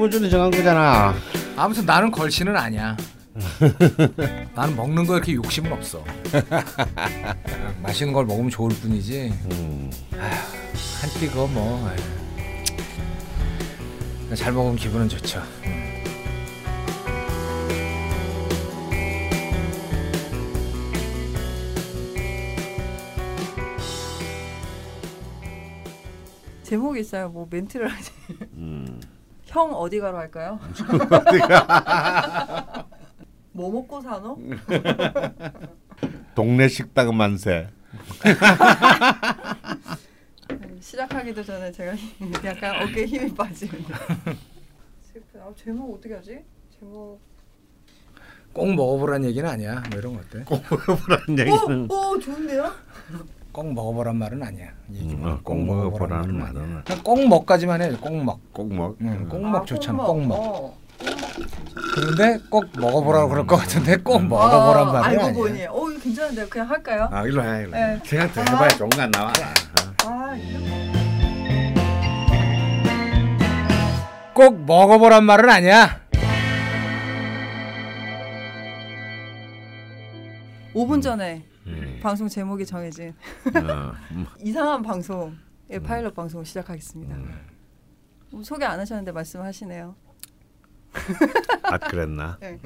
[0.00, 1.14] 15주는 정한 거잖아.
[1.56, 2.96] 아무튼 나는 걸치는 아니야.
[4.54, 6.02] 나는 먹는 거 이렇게 욕심은 없어.
[7.82, 9.32] 맛있는 걸 먹으면 좋을 뿐이지.
[9.50, 9.90] 음.
[11.02, 11.90] 한끼 그거 뭐.
[14.34, 15.42] 잘 먹으면 기분은 좋죠.
[26.62, 27.28] 제목이 있어요.
[27.28, 28.12] 뭐 멘트를 하지.
[28.54, 28.89] 음.
[29.50, 30.60] 형 어디 가로 할까요?
[33.50, 34.38] 뭐 먹고 사노?
[36.36, 37.68] 동네 식당 만세.
[40.52, 41.92] 음, 시작하기도 전에 제가
[42.46, 43.84] 약간 어깨에 힘이 빠지는.
[45.40, 46.44] 아 제목 어떻게 하지?
[46.78, 47.20] 제목.
[48.52, 49.82] 꼭 먹어보란 얘기는 아니야.
[49.90, 50.44] 뭐 이런 거 어때?
[50.48, 51.88] 먹어보라는 얘기는.
[51.90, 52.72] 오, 오 좋은데요?
[53.52, 54.68] 꼭 먹어보란 말은 아니야.
[54.90, 56.82] 음, 어, 꼭 먹어보라는 말은 아니야.
[56.84, 57.90] 그냥 꼭 먹까지만 해.
[58.00, 58.38] 꼭 먹.
[58.52, 58.96] 꼭 먹.
[59.00, 59.98] 응, 꼭 아, 먹 좋잖아.
[59.98, 60.34] 꼭꼭 먹.
[60.38, 60.78] 어.
[61.94, 64.28] 그런데 꼭 먹어보라고 그럴 것 같은데 꼭 음.
[64.28, 65.32] 먹어보란 아, 말은 알고 아니야.
[65.32, 65.66] 보니.
[65.66, 66.48] 어 이거 괜찮은데요.
[66.48, 67.08] 그냥 할까요?
[67.10, 67.62] 아 일로 해.
[67.62, 67.70] 일로.
[67.72, 68.00] 네.
[68.04, 68.44] 제가 더 아.
[68.44, 69.32] 해봐야 좋은 거 안 나와.
[70.04, 70.60] 아 이거.
[74.34, 76.00] 꼭 먹어보란 말은 아니야.
[80.74, 82.00] 5분 전에 음.
[82.02, 83.14] 방송 제목이 정해진
[83.54, 84.26] 어, 음.
[84.38, 87.16] 이상한 방송의 파일럿 방송 시작하겠습니다.
[88.32, 89.94] 뭐 소개 안 하셨는데 말씀하시네요.
[91.62, 92.38] 아 그랬나?
[92.40, 92.58] 네.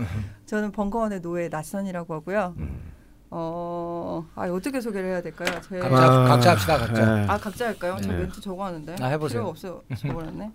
[0.47, 2.55] 저는 벙커원의 노예 낯선이라고 하고요.
[3.31, 5.49] 어, 아 어떻게 소개를 해야 될까요?
[5.69, 6.79] 제 각자 아, 각자 합시다.
[6.79, 7.23] 각자.
[7.23, 7.27] 예.
[7.29, 7.97] 아 각자 할까요?
[8.01, 8.19] 저 네.
[8.19, 8.97] 멘트 적어놨는데.
[9.01, 9.41] 아, 해보세요.
[9.41, 10.53] 필요 없어 적어놨네.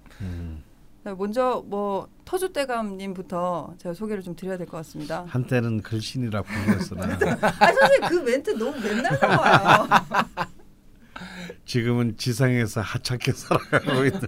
[1.02, 1.04] 음.
[1.04, 5.26] 자, 먼저 뭐 터줏대감님부터 제가 소개를 좀 드려야 될 것 같습니다.
[5.28, 9.88] 한때는 글신이라 불렸으나 아 선생님 그 멘트 너무 맨날 나와요.
[11.66, 14.22] 지금은 지상에서 하찮게 살아가고 있는.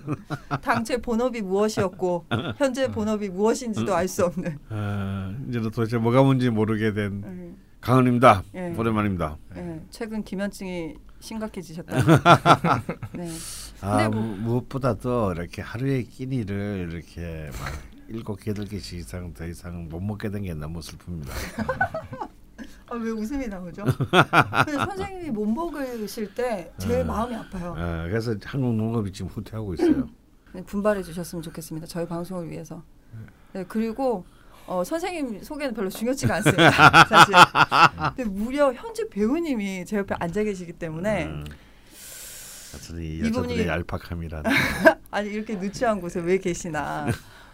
[0.62, 2.26] 당최 본업이 무엇이었고
[2.58, 4.58] 현재 본업이 무엇인지도 알 수 없는.
[4.70, 8.44] 아, 이제는 도대체 뭐가 뭔지 모르게 된 음, 강은입니다.
[8.56, 8.76] 예.
[8.78, 9.38] 오랜만입니다.
[9.56, 11.96] 예, 최근 기면증이 심각해지셨다.
[13.14, 13.28] 네.
[13.82, 17.72] 아 뭐- 무, 무엇보다도 이렇게 하루에 끼니를 이렇게 막
[18.08, 21.30] 일곱 개, 여덟 개씩 이상 더 이상 못 먹게 된 게 너무 슬픕니다.
[22.90, 23.86] 아, 왜 웃음이 나오죠?
[24.66, 27.08] 선생님이 못 먹으실 때 제일 음.
[27.08, 27.74] 마음이 아파요.
[27.78, 30.10] 아, 그래서 한국 농업이 지금 후퇴하고 있어요.
[30.54, 31.88] 네, 분발해 주셨으면 좋겠습니다.
[31.88, 32.84] 저희 방송을 위해서.
[33.54, 34.26] 네, 그리고
[34.68, 36.70] 어, 선생님 소개는 별로 중요치가 않습니다.
[37.08, 37.34] 사실.
[38.16, 41.46] 근데 무려 현직 배우님이 제 옆에 앉아 계시기 때문에 음.
[42.72, 44.44] 하여튼 이 이분이- 여자들의 얄팍함이란
[45.12, 47.08] 아니 이렇게 누추한 곳에 왜 계시나?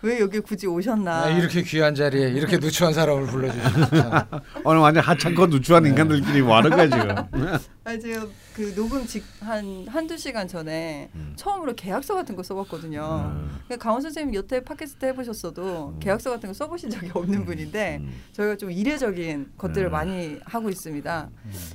[0.03, 1.23] 왜 여기 굳이 오셨나?
[1.23, 4.27] 아, 이렇게 귀한 자리에 이렇게 누추한 사람을 불러주셨잖아.
[4.63, 7.15] 오늘 완전 하찮고 누추한 인간들끼리 뭐 하는 거야 지금?
[7.83, 11.33] 아니 제가 그 녹음 직한 한두 시간 전에 음.
[11.35, 13.33] 처음으로 계약서 같은 거 써봤거든요.
[13.71, 13.77] 음.
[13.79, 15.99] 강원 선생님 여태 팟캐스트 해보셨어도 음.
[15.99, 18.13] 계약서 같은 거 써보신 적이 없는 분인데 음.
[18.33, 19.91] 저희가 좀 이례적인 것들을 음.
[19.91, 21.29] 많이 하고 있습니다.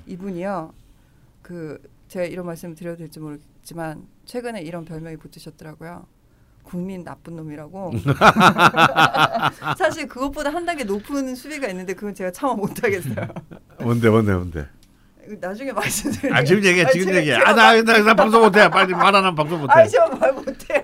[0.07, 0.73] 이분이요,
[1.43, 1.77] 그
[2.13, 6.07] 제가 이런 말씀 드려도 될지 모르겠지만 최근에 이런 별명이 붙으셨더라고요.
[6.63, 7.93] 국민 나쁜 놈이라고.
[9.79, 13.29] 사실 그것보다 한 단계 높은 수위가 있는데 그건 제가 참아 못하겠어요.
[13.81, 14.69] 뭔데 뭔데 뭔데?
[15.27, 16.35] 이거 나중에 말씀드릴게요.
[16.35, 17.37] 아 지금 얘기해 지금 얘기해.
[17.37, 18.69] 제가 아나 나, 나 방송 못해.
[18.69, 19.73] 빨리 말하는 방송 못해.
[19.73, 20.83] 아니 제가 말 못해요.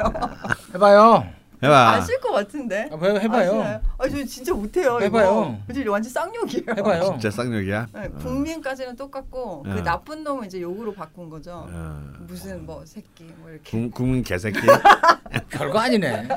[0.74, 1.37] 해봐요.
[1.62, 1.90] 해봐.
[1.92, 2.88] 아실 것 같은데.
[2.92, 3.50] 아, 해- 해봐요.
[3.50, 3.80] 아시나요?
[3.98, 4.98] 아, 저 진짜 못해요.
[5.00, 5.58] 해봐요.
[5.68, 5.82] 이거.
[5.84, 6.64] 저 완전 쌍욕이에요.
[6.76, 7.02] 해봐요.
[7.18, 7.86] 진짜 쌍욕이야.
[7.94, 9.82] 네, 국민까지는 똑같고 그 어.
[9.82, 11.66] 나쁜 놈은 이제 욕으로 바꾼 거죠.
[11.68, 12.02] 어.
[12.20, 13.70] 무슨 뭐 새끼 뭐 이렇게.
[13.70, 14.58] 국- 국민 개새끼.
[15.50, 16.28] 별거 아니네.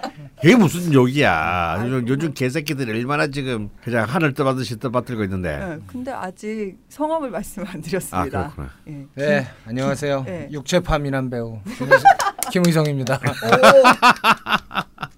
[0.42, 1.76] 그게 무슨 욕이야.
[1.80, 1.86] 아이고.
[1.96, 5.58] 요즘, 요즘 개새끼들이 얼마나 지금 그냥 하늘 떠받듯이 떠받들고 있는데.
[5.58, 8.54] 네, 근데 아직 성함을 말씀 안아 드렸습니다.
[8.56, 8.70] 그렇구나.
[8.88, 9.06] 예.
[9.16, 10.24] 네, 안녕하세요.
[10.26, 10.50] 네.
[10.52, 12.04] 육체파 미남 배우 김의성-
[12.52, 13.20] 김의성입니다.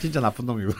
[0.00, 0.72] 진짜 나쁜 놈이고.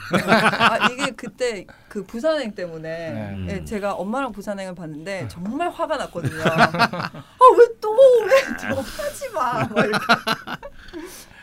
[0.59, 3.47] 아 이게 그때 그 부산행 때문에 네.
[3.49, 6.41] 예, 제가 엄마랑 부산행을 봤는데 정말 화가 났거든요.
[6.43, 7.11] 아
[7.57, 9.63] 왜 또 왜 또 하지 마.
[9.65, 10.05] 막 이렇게.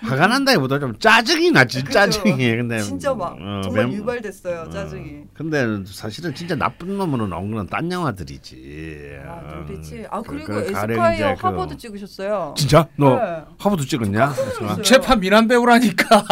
[0.00, 1.92] 화가 난다기보다 좀 짜증이 나지 그죠.
[1.92, 2.36] 짜증이.
[2.56, 4.70] 근데 진짜 막 어, 정말 멤- 유발됐어요 어.
[4.70, 5.24] 짜증이.
[5.34, 9.18] 근데 사실은 진짜 나쁜 놈으로 나온 거는 딴 영화들이지.
[9.26, 10.04] 아 어, 눈빛이.
[10.10, 12.54] 아 그- 그리고 그 에스콰이어 이제 그- 화보도 찍으셨어요.
[12.56, 12.86] 진짜?
[12.96, 13.44] 너 네.
[13.58, 14.26] 화보도 찍었냐?
[14.26, 14.68] 놀랐어요.
[14.78, 16.24] 육체파 미남 배우라니까.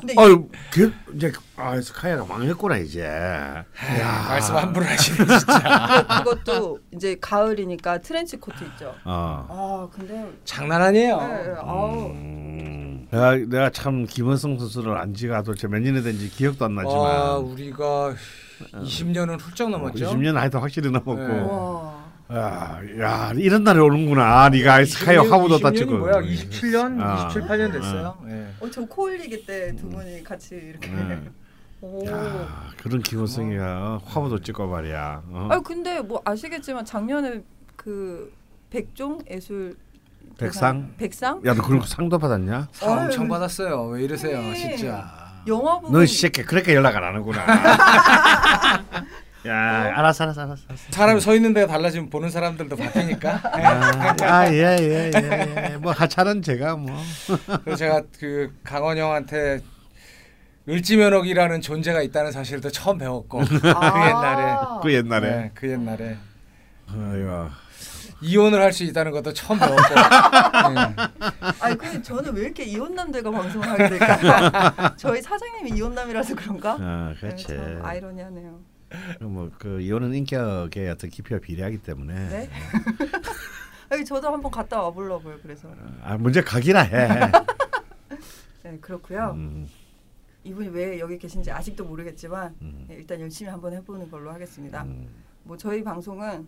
[0.00, 3.02] 근데 아유, 그 이제 아 스카이가 망했구나 이제.
[3.04, 3.64] 야,
[4.00, 4.24] 야.
[4.28, 6.06] 말씀 함부로 하시네 진짜.
[6.24, 8.94] 그것도 이제 가을이니까 트렌치 코트 있죠.
[9.04, 9.46] 어.
[9.48, 11.18] 아 근데 장난 아니에요.
[11.18, 12.79] 네, 아우 음,
[13.10, 17.36] 내가 내가 참 김원성 선수를 안 지가 도대체 몇 년이 된지 기억도 안 나지만 와,
[17.38, 18.14] 우리가
[18.72, 20.10] 20년은 훌쩍 넘었죠.
[20.10, 21.40] 20년 하여튼 확실히 넘었고 네.
[21.40, 22.00] 와
[22.32, 24.48] 야, 야 이런 날이 오는구나.
[24.50, 25.98] 네가 스카이 화보도 20년이 다치고.
[25.98, 26.20] 뭐야?
[26.20, 27.26] 27년, 아.
[27.28, 28.16] 27, 8년 됐어요.
[28.28, 28.46] 예.
[28.60, 30.88] 어, 저 코올리기 때 두 분이 같이 이렇게.
[30.90, 31.20] 네.
[31.82, 32.06] 오.
[32.06, 35.22] 야, 그런 기본성이가 화보도 찍고 말이야.
[35.28, 35.48] 어?
[35.50, 37.42] 아 근데 뭐 아시겠지만 작년에
[37.74, 38.32] 그
[38.68, 39.76] 백종 예술
[40.40, 40.82] 백상?
[40.96, 42.68] 대상- 백상 야, 너 그런 거 상도 받았냐?
[42.72, 42.98] 상.
[42.98, 43.86] 엄청 받았어요.
[43.88, 44.54] 왜 이러세요, 아니.
[44.56, 45.30] 진짜.
[45.46, 47.44] 영화 부분 너이 새끼 그렇게 연락 안 하는구나.
[49.46, 50.62] 야, 알았어, 알았어, 알았어.
[50.90, 53.40] 사람이 서 있는 데가 달라지면 보는 사람들도 바뀌니까.
[53.58, 53.62] 예.
[54.26, 55.76] 아, 예, 예, 예, 예.
[55.78, 56.94] 뭐 하차는 제가 뭐.
[57.64, 59.60] 그래서 제가 그 강원 형한테
[60.68, 65.30] 을지면옥이라는 존재가 있다는 사실도 처음 배웠고 그 옛날에 그 옛날에.
[65.30, 66.18] 네, 그 옛날에
[66.88, 67.48] 아이고.
[68.22, 70.96] 이혼을 할 수 있다는 것도 처음 배웠고 네.
[71.60, 74.94] 아니 근데 저는 왜 이렇게 이혼남들과 방송을 하게 될까?
[74.96, 76.76] 저희 사장님이 이혼남이라서 그런가?
[76.80, 77.46] 아, 네, 그렇지.
[77.48, 78.60] 참 아이러니하네요.
[79.20, 82.14] 뭐그 이혼은 인격의 어떤 깊이와 비례하기 때문에.
[82.28, 82.50] 네?
[83.90, 85.38] 아니 저도 한번 갔다 와보려고요.
[85.42, 85.68] 그래서
[86.02, 87.30] 아, 먼저 가기나 해.
[88.62, 89.32] 네 그렇고요.
[89.34, 89.68] 음,
[90.44, 94.82] 이분이 왜 여기 계신지 아직도 모르겠지만 음, 네, 일단 열심히 한번 해보는 걸로 하겠습니다.
[94.84, 95.08] 음,
[95.42, 96.46] 뭐 저희 방송은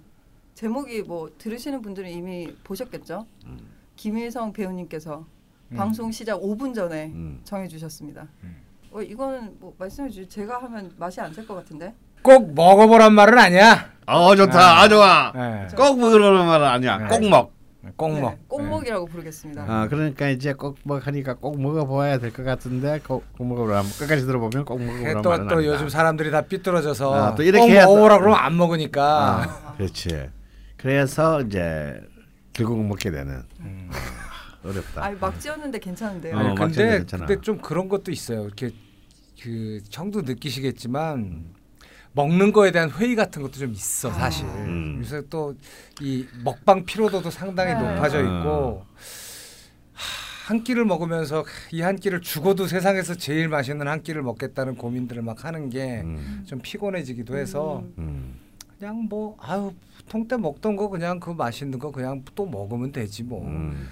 [0.54, 3.26] 제목이 뭐 들으시는 분들은 이미 보셨겠죠?
[3.46, 3.58] 음.
[3.96, 5.24] 김일성 배우님께서
[5.70, 5.76] 음.
[5.76, 7.40] 방송 시작 5분 전에 음.
[7.44, 8.26] 정해주셨습니다.
[8.44, 8.56] 음.
[8.92, 11.94] 어, 이거는 뭐 말씀해 주시 제가 하면 맛이 안살것 같은데.
[12.22, 13.90] 꼭 먹어보란 말은 아니야.
[14.06, 14.80] 어 좋다.
[14.80, 15.32] 아 좋아.
[15.34, 15.66] 네.
[15.76, 16.98] 꼭 먹으라는 말은 아니야.
[16.98, 17.06] 네.
[17.08, 17.52] 꼭 먹.
[17.96, 18.48] 꼭 네, 먹.
[18.48, 19.64] 꼭먹이라고 부르겠습니다.
[19.68, 23.82] 아 그러니까 이제 꼭 먹 하니까 꼭 먹어봐야 될 것 같은데 꼭, 꼭 먹어보라.
[23.98, 25.72] 끝까지 들어보면 꼭 먹어보라 또, 말은 또 아니다.
[25.72, 30.30] 요즘 사람들이 다 삐뚤어져서 아, 또 이렇게 꼭 먹어보라 그러면 안 먹으니까 아, 그렇지.
[30.82, 32.00] 그래서 이제
[32.52, 33.90] 결국 먹게 되는 음.
[34.64, 35.04] 어렵다.
[35.04, 36.36] 아니 막 지었는데 괜찮은데요.
[36.36, 37.26] 어, 아니, 맞잖아, 근데 괜찮아.
[37.26, 38.44] 근데 좀 그런 것도 있어요.
[38.44, 38.70] 이렇게
[39.42, 41.46] 그 형도 느끼시겠지만
[42.12, 44.12] 먹는 거에 대한 회의 같은 것도 좀 있어 아.
[44.12, 44.44] 사실.
[44.46, 44.98] 음.
[45.00, 45.54] 요새 또
[46.00, 47.94] 이 먹방 피로도도 상당히 네.
[47.94, 48.24] 높아져 음.
[48.26, 48.84] 있고
[49.92, 55.22] 하, 한 끼를 먹으면서 이 한 끼를 죽어도 세상에서 제일 맛있는 한 끼를 먹겠다는 고민들을
[55.22, 58.38] 막 하는 게좀 음, 피곤해지기도 해서 음.
[58.82, 58.92] 음.
[58.92, 63.22] 그냥 뭐 아유 보통 때 먹던 거 그냥 그 맛있는 거 그냥 또 먹으면 되지
[63.22, 63.46] 뭐.
[63.46, 63.88] 음.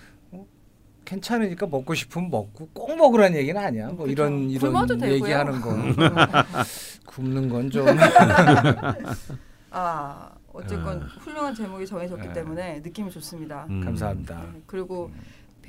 [1.04, 3.88] 괜찮으니까 먹고 싶으면 먹고 꼭 먹으라는 얘기는 아니야.
[3.88, 4.10] 뭐 그쵸.
[4.12, 5.14] 이런 이런 되고요.
[5.14, 5.70] 얘기하는 거
[7.06, 7.86] 굶는 건 좀.
[9.70, 11.06] 아 어쨌건 아.
[11.20, 12.32] 훌륭한 제목이 정해졌기 네.
[12.32, 13.66] 때문에 느낌이 좋습니다.
[13.70, 13.80] 음.
[13.84, 14.36] 감사합니다.
[14.52, 15.10] 네, 그리고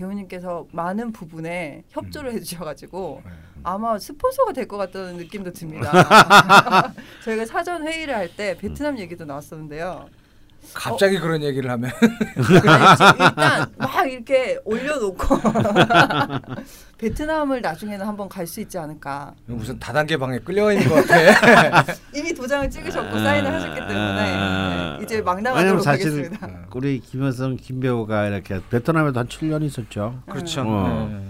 [0.02, 3.32] 배우님께서 많은 부분에 협조를 해주셔가지고 네.
[3.64, 5.92] 아마 스폰서가 될 것 같다는 느낌도 듭니다.
[7.24, 10.08] 저희가 사전 회의를 할 때 베트남 얘기도 나왔었는데요.
[10.74, 11.92] 갑자기 그런 얘기를 하면
[12.50, 15.36] 일단 막 이렇게 올려놓고
[16.98, 19.34] 베트남을 나중에는 한번 갈 수 있지 않을까.
[19.46, 21.94] 무슨 다단계 방에 끌려가 있는 것 같아.
[22.14, 26.66] 이미 도장을 찍으셨고 사인을 하셨기 때문에 네, 이제 막 나가도록 하겠습니다.
[26.74, 30.22] 우리 김현성 김배우가 이렇게 베트남에도 한 7년 있었죠.
[30.30, 30.62] 그렇죠.
[30.62, 31.10] 어.
[31.12, 31.24] 네.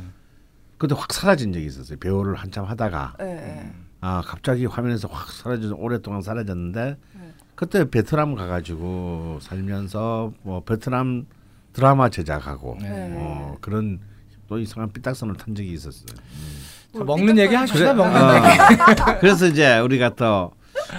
[0.78, 1.98] 그때 확 사라진 적이 있었어요.
[2.00, 3.72] 배우를 한참 하다가 네, 네.
[4.02, 7.11] 아 갑자기 화면에서 확 사라져 오랫동안 사라졌는데 네.
[7.62, 11.28] 그때 베트남 가가지고 살면서 뭐 베트남
[11.74, 13.14] 드라마 제작하고 네.
[13.16, 14.00] 어, 그런
[14.48, 16.08] 또 이상한 삐딱선을 탄 적이 있었어요.
[16.98, 18.58] 자, 먹는 얘기 하시다 그래, 먹는 어, 얘기.
[19.22, 20.54] 그래서 이제 우리가 또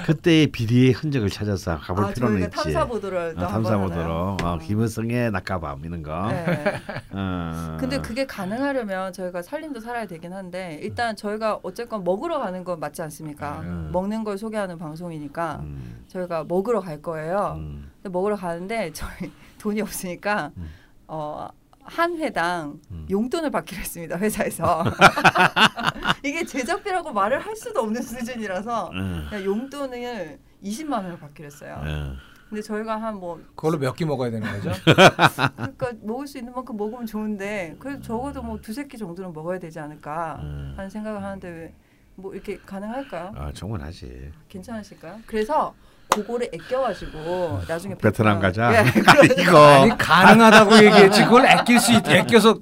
[0.06, 2.50] 그때의 비리의 흔적을 찾아서 가볼 아, 필요는 있지.
[2.50, 3.78] 탐사 보도를 또 어, 한번 탐사?
[3.78, 6.28] 보도로 어, 김은성의 낙가밤 이런 거.
[6.28, 6.80] 네.
[7.12, 7.76] 어.
[7.78, 13.02] 근데 그게 가능하려면 저희가 살림도 살아야 되긴 한데 일단 저희가 어쨌건 먹으러 가는 건 맞지
[13.02, 13.60] 않습니까?
[13.60, 13.90] 음.
[13.92, 17.54] 먹는 걸 소개하는 방송이니까 음, 저희가 먹으러 갈 거예요.
[17.58, 20.68] 음, 먹으러 가는데 저희 돈이 없으니까 음.
[21.08, 21.48] 어,
[21.84, 23.06] 한 회당 음.
[23.10, 24.84] 용돈을 받기로 했습니다 회사에서
[26.24, 31.80] 이게 제작비라고 말을 할 수도 없는 수준이라서 음, 용돈을 20만 원을 받기로 했어요.
[31.84, 32.16] 음.
[32.48, 34.70] 근데 저희가 한 뭐 그걸로 몇 끼 먹어야 되는 거죠?
[35.56, 39.80] 그러니까 먹을 수 있는 만큼 먹으면 좋은데 그래도 적어도 뭐 두세 끼 정도는 먹어야 되지
[39.80, 40.74] 않을까 음.
[40.76, 41.74] 하는 생각을 하는데 왜
[42.14, 43.32] 뭐 이렇게 가능할까요?
[43.34, 44.30] 아 충분하지.
[44.50, 45.18] 괜찮으실까요?
[45.26, 45.74] 그래서
[46.14, 48.72] 그거를 아껴가지고 나중에 베트남 가자.
[48.84, 49.82] 예, 이거.
[49.82, 51.24] 아니 가능하다고 얘기했지.
[51.24, 52.58] 그걸 아낄 수 있, 아껴서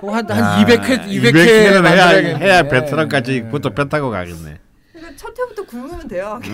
[0.00, 4.58] 한한 야, 200회 200회 200회는 해야 해야 베트남까지 그것도 배 타고 가겠네.
[4.92, 6.40] 그러니까 첫 회부터 굶으면 돼요.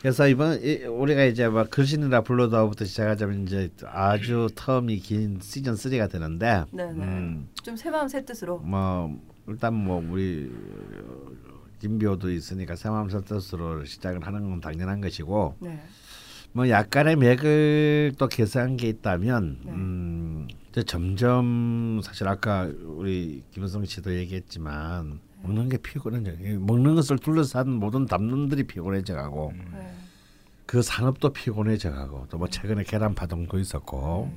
[0.00, 6.10] 그래서 이번 이, 우리가 이제 막 글씨느라 불러다부터 시작하자면 이제 아주 텀이 긴 시즌 3가
[6.10, 6.92] 되는데 네네.
[6.92, 8.58] 음, 좀 새마음 새뜻으로.
[8.58, 15.82] 뭐 일단 뭐 우리 어, 김비호도 있으니까 새마음 설뜻으로 시작을 하는 건 당연한 것이고 네.
[16.52, 19.72] 뭐 약간의 맥을 또 개선한 게 있다면 네.
[19.72, 26.32] 음, 이제 점점 사실 아까 우리 김은성 씨도 얘기했지만 먹는 게 피곤해져.
[26.42, 29.92] 이 먹는 것을 둘러싼 모든 담론들이 피곤해져가고 네.
[30.64, 34.32] 그 산업도 피곤해져가고 또 뭐 최근에 계란 파동도 있었고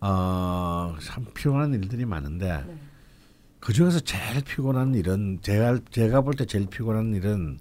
[0.00, 2.78] 어 참 피곤한 일들이 많은데 네.
[3.64, 7.58] 그 중에서 제일 피곤한 일은 제가 제가 볼 때 제일 피곤한 일은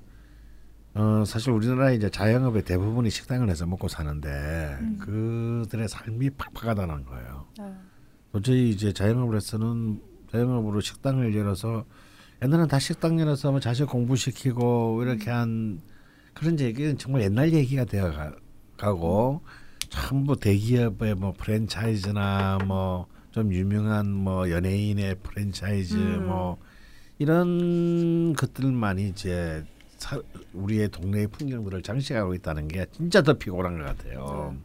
[0.96, 7.48] 어 사실 우리나라 이제 자영업의 대부분이 식당을 해서 먹고 사는데 그들의 삶이 팍팍하다는 거예요.
[7.60, 7.74] 아,
[8.34, 11.86] 도저히 이제 자영업을 해서는 자영업으로 식당을 열어서
[12.44, 15.80] 옛날에는 다 식당 열어서 뭐 자식 공부시키고 이렇게 한
[16.34, 18.36] 그런 얘기는 정말 옛날 얘기가 되어 가-
[18.78, 19.42] 가고
[19.90, 26.28] 전부 대기업의 뭐 프랜차이즈나 뭐 좀 유명한 뭐 연예인의 프랜차이즈 음.
[26.28, 26.58] 뭐
[27.18, 29.64] 이런 것들만이 이제
[29.98, 30.20] 사,
[30.54, 34.56] 우리의 동네의 풍경들을 장식하고 있다는 게 진짜 더 피곤한 것 같아요.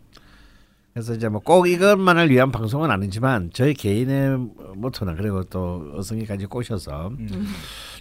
[0.92, 4.36] 그래서 이제 뭐 꼭 이것만을 위한 방송은 아니지만 저희 개인의
[4.74, 7.46] 모토는 그리고 또 어성이까지 꼬셔서 음.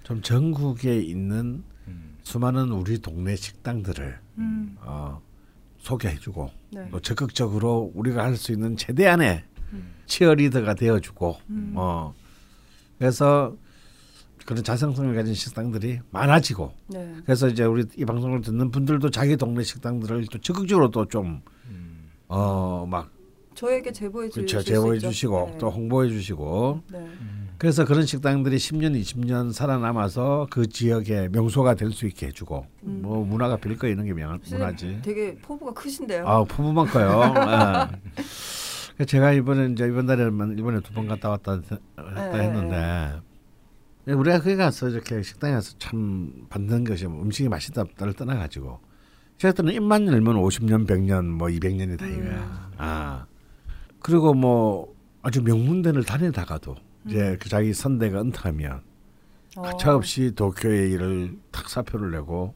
[0.03, 2.17] 좀 전국에 있는 음.
[2.23, 5.21] 수많은 우리 동네 식당들을 음, 어,
[5.79, 6.87] 소개해주고 네.
[6.91, 9.56] 또 적극적으로 우리가 할 수 있는 최대한의 음.
[10.05, 11.73] 치어리더가 되어주고 음.
[11.75, 12.13] 어
[12.97, 13.55] 그래서
[14.45, 17.15] 그런 자성성을 가진 식당들이 많아지고 네.
[17.25, 22.09] 그래서 이제 우리 이 방송을 듣는 분들도 자기 동네 식당들을 또 적극적으로 또좀 음.
[22.27, 23.11] 어막
[23.55, 24.99] 저에게 제보해 주실 그렇죠 수 제보해.
[24.99, 25.57] 주시고 네.
[25.57, 26.99] 또 홍보해 주시고 네.
[26.99, 27.49] 음.
[27.57, 32.99] 그래서 그런 식당들이 10년 20년 살아남아서 그 지역의 명소가 될 수 있게 해주고 음.
[33.01, 36.23] 뭐 문화가 빌거 있는 게 명, 문화지 되게 포부가 크신데요.
[36.29, 38.21] 아 부부만 커요 예.
[39.05, 43.21] 제가 이번에 이제 이번 달에만 일본에 두 번 갔다 왔다 했- 했다 네, 했는데
[44.07, 48.79] 우리가 거기 가서 이렇게 식당에 가서 참 받는 것이 뭐 음식이 맛있다를 떠나가지고
[49.37, 52.13] 제가 때는 입만 열면 50년 100년 뭐 200년이 다 음.
[52.13, 53.25] 이거야 아
[53.99, 56.75] 그리고 뭐 아주 명문대를 다니다가도
[57.05, 58.81] 이제 그 자기 선대가 은퇴하면
[59.57, 59.61] 어.
[59.61, 62.53] 가차없이 도쿄의 일을 탁 사표를 내고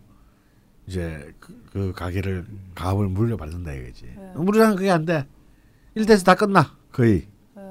[0.87, 2.45] 이제 그, 그 가게를
[2.75, 4.05] 가업을 물려받는다 이거지.
[4.15, 4.31] 네.
[4.35, 5.25] 우리랑 그게 안 돼.
[5.95, 7.27] 일대에서 다 끝나 거의.
[7.55, 7.61] 네.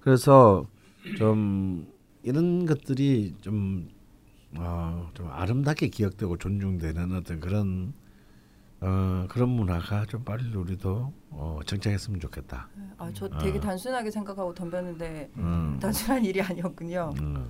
[0.00, 0.66] 그래서
[1.18, 1.86] 좀
[2.22, 3.88] 이런 것들이 좀,
[4.56, 7.92] 어, 좀 아름답게 기억되고 존중되는 어떤 그런
[8.80, 12.68] 어, 그런 문화가 좀 빨리 우리도 어, 정착했으면 좋겠다.
[12.98, 13.60] 아, 저 되게 아.
[13.60, 15.78] 단순하게 생각하고 덤볐는데 음.
[15.80, 17.14] 단순한 일이 아니었군요.
[17.18, 17.48] 음.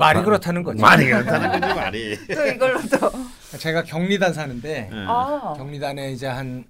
[0.00, 0.80] 말이 그렇다는 거죠.
[0.80, 2.18] 많이 그렇다는 거지 말이.
[2.34, 5.06] 또 이걸로 또 제가 경리단 사는데 음.
[5.08, 5.54] 아.
[5.56, 6.64] 경리단에 이제 한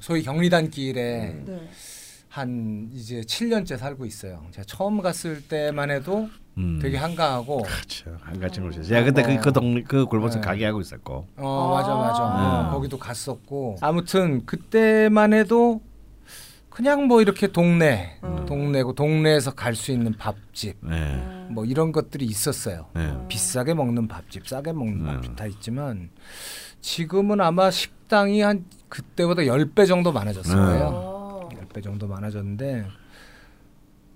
[0.00, 1.68] 소위 경리단 길에 네.
[2.28, 4.44] 한 이제 7년째 살고 있어요.
[4.52, 6.28] 제가 처음 갔을 때만 해도
[6.58, 6.78] 음.
[6.80, 8.16] 되게 한가하고 그렇죠.
[8.20, 8.84] 한가지 곳이죠.
[8.84, 10.46] 제가 그때 그, 그 동네 그 골목에서 네.
[10.46, 11.26] 가게 하고 있었고.
[11.36, 12.68] 어 맞아 맞아 아.
[12.68, 15.80] 어, 거기도 갔었고 아무튼 그때만 해도
[16.76, 18.44] 그냥 뭐 이렇게 동네 음.
[18.44, 21.14] 동네고 동네에서 갈 수 있는 밥집 네.
[21.14, 21.48] 음.
[21.52, 22.88] 뭐 이런 것들이 있었어요.
[22.94, 23.16] 네.
[23.28, 25.12] 비싸게 먹는 밥집, 싸게 먹는 네.
[25.14, 26.10] 밥집 다 있지만
[26.82, 30.62] 지금은 아마 식당이 한 그때보다 10배 정도 많아졌을 네.
[30.66, 30.84] 거예요.
[30.92, 31.48] 어.
[31.50, 32.84] 10배 정도 많아졌는데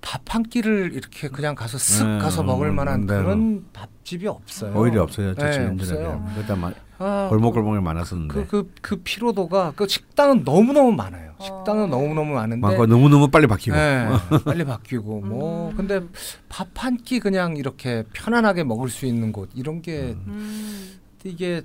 [0.00, 3.14] 밥 한 끼를 이렇게 그냥 가서 쓱 네, 가서 먹을 음, 만한 네.
[3.16, 4.72] 그런 밥집이 없어요.
[4.76, 5.44] 오히려 없어졌죠.
[5.44, 6.04] 네, 지금 없어요.
[6.24, 8.34] 전에 그때 막 아, 골목골목에 많았었는데.
[8.34, 11.32] 그, 그, 그 피로도가 그 식당은 너무 너무 많아요.
[11.38, 11.42] 어.
[11.44, 13.76] 식당은 너무 너무 많은데 많고 너무 너무 빨리 바뀌고.
[13.76, 14.08] 네,
[14.44, 15.76] 빨리 바뀌고 뭐 음.
[15.76, 16.00] 근데
[16.48, 20.98] 밥 한 끼 그냥 이렇게 편안하게 먹을 수 있는 곳 이런 게 음.
[21.24, 21.62] 이게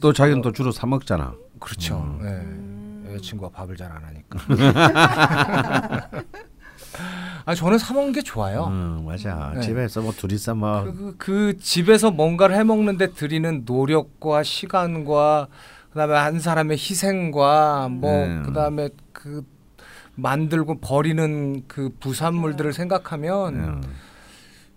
[0.00, 1.34] 또 자기는 또 주로 사 먹잖아.
[1.60, 1.96] 그렇죠.
[1.98, 2.24] 음.
[2.24, 2.28] 네.
[2.30, 3.10] 음.
[3.12, 4.38] 여자친구가 밥을 잘 안 하니까.
[7.44, 8.66] 아 저는 사 먹는 게 좋아요.
[8.70, 9.52] 응, 맞아.
[9.54, 9.60] 네.
[9.62, 15.48] 집에서 뭐 둘이서 뭐 그, 그, 그 집에서 뭔가를 해 먹는데 들이는 노력과 시간과
[15.90, 18.42] 그다음에 한 사람의 희생과 뭐 네.
[18.42, 19.44] 그다음에 그
[20.16, 23.80] 만들고 버리는 그 부산물들을 생각하면 응.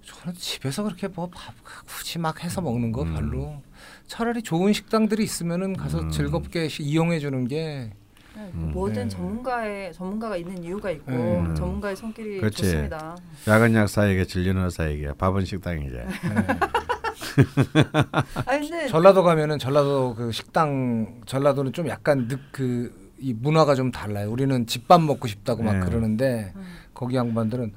[0.04, 1.54] 저는 집에서 그렇게 뭐 밥
[1.88, 3.14] 굳이 막 해서 먹는 거 음.
[3.14, 3.62] 별로
[4.08, 6.10] 차라리 좋은 식당들이 있으면은 가서 음.
[6.12, 7.92] 즐겁게 시- 이용해 주는 게
[8.36, 8.72] 네, 음.
[8.74, 9.08] 뭐든 네.
[9.10, 11.56] 전문가의 전문가가 있는 이유가 있고 음.
[11.56, 12.64] 전문가의 손길이 그렇지.
[12.64, 13.16] 좋습니다.
[13.48, 15.96] 약은 약사에게 진료는 의사에게 밥은 식당이지.
[15.96, 16.06] 네.
[18.46, 24.30] 아 근데 전라도 가면은 전라도 그 식당 전라도는 좀 약간 그 이 문화가 좀 달라요.
[24.30, 25.80] 우리는 집밥 먹고 싶다고 막 네.
[25.80, 26.64] 그러는데 음.
[26.94, 27.74] 거기 양반들은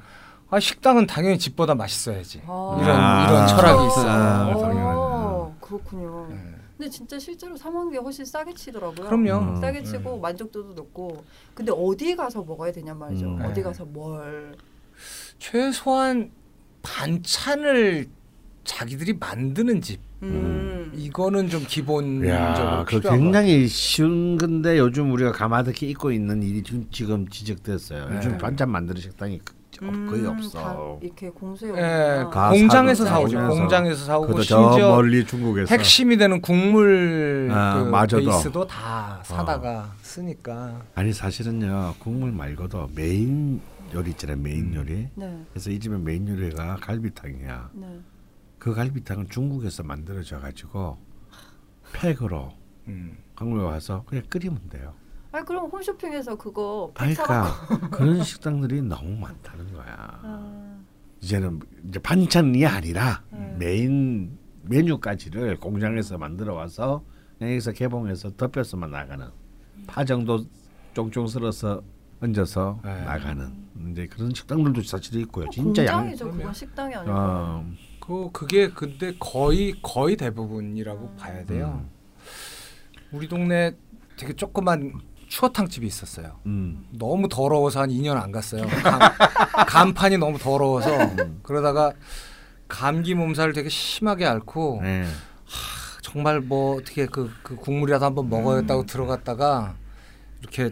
[0.51, 2.43] 아 식당은 당연히 집보다 맛있어야지.
[2.47, 2.79] 아.
[2.83, 3.27] 이런 아.
[3.29, 4.11] 이런 철학이 어, 있어요.
[4.11, 5.53] 아.
[5.61, 6.26] 그렇군요.
[6.79, 6.85] 네.
[6.85, 9.09] 근데 진짜 실제로 사 먹는 게 훨씬 싸게 치더라고요.
[9.09, 9.53] 그럼요.
[9.53, 9.61] 음.
[9.61, 11.25] 싸게 치고 만족도도 높고.
[11.55, 13.27] 근데 어디 가서 먹어야 되냐 말이죠.
[13.27, 13.41] 음.
[13.43, 13.63] 어디 네.
[13.63, 14.55] 가서 뭘.
[15.39, 16.31] 최소한
[16.83, 18.07] 반찬을
[18.65, 20.93] 자기들이 만드는 집 음.
[20.95, 26.87] 이거는 좀 기본적으로 야, 그 굉장히 쉬운 건데 요즘 우리가 가마득히 잊고 있는 일이 지금,
[26.91, 28.09] 지금 지적됐어요.
[28.09, 28.17] 네.
[28.17, 29.41] 요즘 반찬 만드는 식당이
[29.79, 30.59] 그- 거의 음, 없어.
[30.59, 32.25] 다 이렇게 공수해 예.
[32.31, 33.49] 가- 공장에서 사오죠.
[33.49, 34.05] 공장에서.
[34.05, 38.31] 사오고 심지어 멀리 중국에서 핵심이 되는 국물 아, 그 마저도.
[38.31, 40.83] 베이스도 다 사다가 쓰니까.
[40.95, 43.61] 아니 사실은요 국물 말고도 메인
[43.95, 44.75] 요리 있잖아요 메인 음.
[44.75, 45.09] 요리.
[45.15, 47.71] 네, 그래서 이 집의 메인 요리가 갈비탕이야.
[47.75, 48.01] 네.
[48.59, 50.97] 그 갈비탕은 중국에서 만들어져 가지고
[51.93, 52.53] 팩으로
[52.89, 53.17] 음.
[53.35, 54.93] 한국에 와서 그냥 끓이면 돼요.
[55.33, 56.93] 아 그럼 홈쇼핑에서 그거.
[56.95, 57.53] 그러니까
[57.91, 59.85] 그런 식당들이 너무 많다는 거야.
[60.23, 60.79] 아,
[61.21, 63.55] 이제는 이제 반찬이 아니라 네.
[63.59, 67.03] 메인 메뉴까지를 공장에서 만들어 와서
[67.41, 69.27] 여기서 개봉해서 덮여서만 나가는
[69.87, 70.45] 파 정도
[70.95, 71.83] 쫑쫑 썰어서
[72.23, 73.05] 얹어서 네.
[73.05, 73.53] 나가는
[73.91, 75.49] 이제 그런 식당들도 사실 있고요.
[75.51, 75.99] 진짜 양.
[75.99, 76.25] 공장이죠.
[76.25, 77.13] 그건 그러면- 식당이 아니고.
[77.15, 77.67] 어,
[78.01, 81.83] 그 그게 근데 거의 거의 대부분이라고 봐야 돼요.
[81.85, 81.91] 음.
[83.13, 83.73] 우리 동네
[84.17, 84.93] 되게 조그만
[85.37, 86.39] 추어탕 집이 있었어요.
[86.47, 86.87] 음.
[86.93, 88.63] 너무 더러워서 한 2년 안 갔어요.
[88.67, 88.99] 간,
[89.69, 90.89] 간판이 너무 더러워서
[91.43, 91.93] 그러다가
[92.69, 95.05] 감기 몸살을 되게 심하게 앓고 네.
[96.01, 99.75] 정말 뭐 어떻게 그, 그 국물이라도 한번 먹어야겠다고 들어갔다가
[100.41, 100.71] 이렇게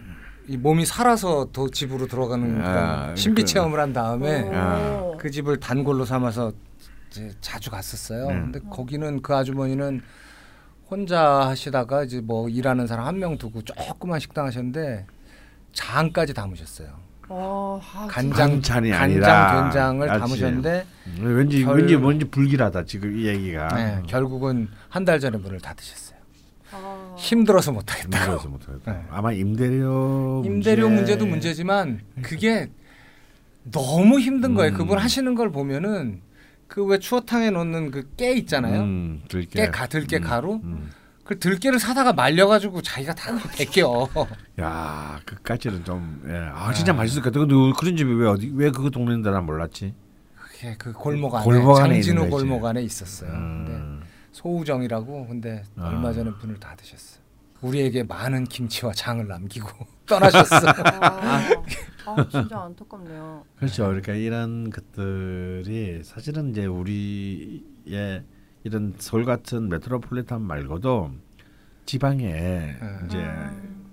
[0.49, 5.19] 이 몸이 살아서 더 집으로 들어가는 아, 그런 신비 그- 체험을 한 다음에 오.
[5.19, 6.53] 그 집을 단골로 삼아서
[7.11, 8.29] 이제 자주 갔었어요.
[8.29, 8.35] 네.
[8.35, 10.01] 근데 거기는 그 아주머니는
[10.91, 15.07] 혼자 하시다가 이제 뭐 일하는 사람 한 명 두고 조그만 식당 하셨는데
[15.73, 16.89] 장까지 담으셨어요.
[17.29, 19.63] 어, 아, 간장 간장 아니라.
[19.63, 20.21] 된장을 그렇지.
[20.21, 23.69] 담으셨는데 음, 왠지 결- 왠지 뭔지 불길하다 지금 이 얘기가.
[23.69, 26.19] 네, 결국은 한 달 전에 문을 닫으셨어요.
[26.73, 27.15] 아.
[27.17, 28.17] 힘들어서 못 하겠다고.
[28.25, 28.93] 힘들어서 못하겠다.
[28.93, 29.03] 네.
[29.11, 30.97] 아마 임대료 임대료 문제.
[31.01, 32.71] 문제도 문제지만 그게
[33.73, 34.73] 너무 힘든 거예요.
[34.73, 34.77] 음.
[34.77, 36.21] 그분 하시는 걸 보면은
[36.75, 38.81] 그 왜 추어탕에 넣는 그 깨 있잖아요.
[38.83, 39.65] 음, 들깨.
[39.67, 40.55] 깨 가, 들깨 음, 가루.
[40.65, 40.91] 음.
[41.25, 44.09] 그 들깨를 사다가 말려가지고 자기가 다 벗겨.
[44.61, 46.35] 야, 그까지는 좀, 예.
[46.53, 47.47] 아, 진짜 맛있을 것 같아.
[47.47, 49.95] 근데 그런 집이 왜 어디, 왜 그 동네인데 난 몰랐지?
[50.37, 52.29] 그게 그 골목 안에 골목 안에 장진호.
[52.29, 53.31] 골목 안에 있었어요.
[53.31, 54.03] 근데 음.
[54.33, 55.89] 소우정이라고 근데 아.
[55.89, 57.23] 얼마 전에 문을 닫으셨어요.
[57.63, 59.69] 우리에게 많은 김치와 장을 남기고
[60.07, 60.57] 떠나셨어.
[61.01, 61.41] 아,
[62.07, 63.45] 아, 진짜 안타깝네요.
[63.57, 63.85] 그렇죠.
[63.85, 68.25] 그러니까 이런 것들이 사실은 이제 우리의
[68.65, 71.13] 이런 서울 같은 메트로폴리탄 말고도
[71.87, 72.79] 지방에 네.
[73.07, 73.91] 이제 음,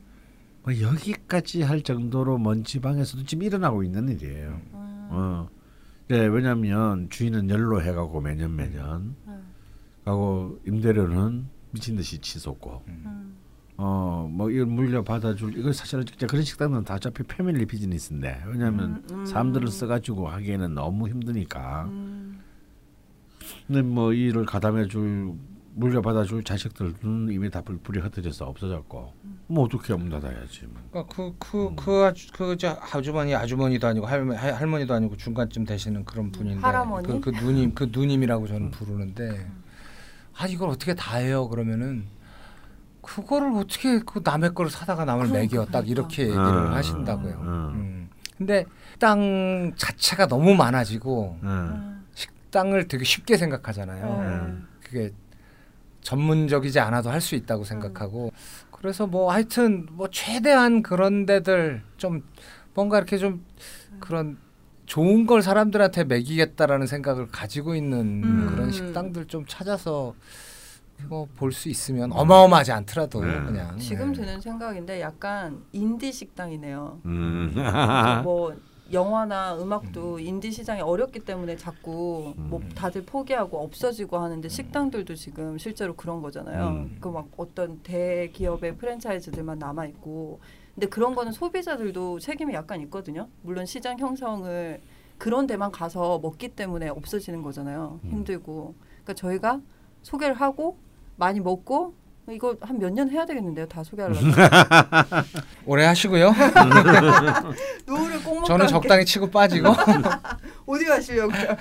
[0.64, 4.62] 뭐 여기까지 할 정도로 먼 지방에서도 지금 일어나고 있는 일이에요.
[4.74, 5.50] 음, 어.
[6.08, 9.44] 네, 왜냐하면 주인은 연로 해가고 매년 매년 음,
[10.04, 13.38] 하고 임대료는 미친 듯이 치솟고 음.
[13.84, 19.04] 어 뭐 이걸 물려 받아줄 이거 사실은 진짜 그런 식당은 다 어차피 패밀리 비즈니스인데 왜냐하면
[19.12, 19.26] 음, 음.
[19.26, 22.40] 사람들을 써가지고 하기에는 너무 힘드니까 음.
[23.68, 25.34] 근데 뭐이 일을 가담해줄
[25.74, 29.14] 물려 받아줄 자식들은 이미 다 불불이 흩어져서 없어졌고
[29.48, 30.82] 뭐 어떻게 문 닫아야지 뭐.
[30.92, 36.60] 그러니까 그그그 아주 그저 아주머니 아주머니도 아니고 할머, 할- 할머니도 아니고 중간쯤 되시는 그런 분인데
[36.62, 37.08] 할아버니?
[37.08, 39.50] 그, 그 누님 그 누님이라고 저는 부르는데
[40.38, 42.06] 아 이걸 어떻게 다 해요 그러면은
[43.02, 46.50] 그거를 어떻게 그 남의 거를 사다가 남을 그러니까, 먹여 딱 이렇게 그러니까.
[46.50, 47.34] 얘기를 아, 하신다고요.
[47.40, 47.72] 아.
[47.76, 48.10] 음.
[48.38, 48.66] 근데
[49.00, 51.48] 땅 자체가 너무 많아지고 응.
[51.50, 52.06] 음.
[52.14, 54.06] 식당을 되게 쉽게 생각하잖아요.
[54.20, 54.68] 음.
[54.84, 55.12] 그게
[56.02, 58.32] 전문적이지 않아도 할 수 있다고 생각하고
[58.72, 62.24] 그래서 뭐 하여튼 뭐 최대한 그런 데들 좀
[62.74, 63.46] 뭔가 이렇게 좀
[64.00, 64.38] 그런
[64.88, 68.48] 좋은 걸 사람들한테 먹이겠다라는 생각을 가지고 있는 음.
[68.50, 70.16] 그런 식당들 좀 찾아서
[71.08, 73.34] 뭐볼수 있으면 어마어마하지 않더라도 네.
[73.44, 74.22] 그냥 지금 네.
[74.22, 77.02] 드는 생각인데 약간 인디 식당이네요.
[77.06, 77.54] 음.
[78.24, 78.54] 뭐
[78.92, 82.70] 영화나 음악도 인디 시장이 어렵기 때문에 자꾸 뭐 음.
[82.76, 86.68] 다들 포기하고 없어지고 하는데 식당들도 지금 실제로 그런 거잖아요.
[86.68, 86.98] 음.
[87.00, 90.42] 그막 어떤 대기업의 프랜차이즈들만 남아 있고
[90.76, 93.28] 근데 그런 거는 소비자들도 책임이 약간 있거든요.
[93.42, 94.82] 물론 시장 형성을
[95.18, 98.00] 그런 데만 가서 먹기 때문에 없어지는 거잖아요.
[98.04, 98.10] 음.
[98.10, 98.76] 힘들고.
[99.04, 99.62] 그러니까 저희가
[100.02, 100.78] 소개를 하고
[101.22, 101.94] 많이 먹고
[102.32, 103.68] 이거 한 몇 년 해야 되겠는데요.
[103.68, 104.34] 다 소개하려면.
[105.68, 106.32] 오래 하시고요.
[107.86, 108.68] 노후를 꼭 먹고 저는.
[108.68, 109.70] 적당히 치고 빠지고
[110.66, 111.58] 어디 가시려고요?